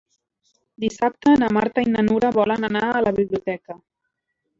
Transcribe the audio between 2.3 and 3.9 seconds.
volen anar a la biblioteca.